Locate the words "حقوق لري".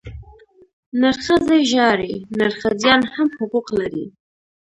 3.37-4.05